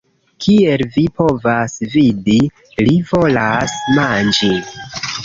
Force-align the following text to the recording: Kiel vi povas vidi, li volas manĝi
Kiel 0.43 0.81
vi 0.93 1.01
povas 1.19 1.75
vidi, 1.97 2.37
li 2.87 2.97
volas 3.13 3.77
manĝi 3.99 4.51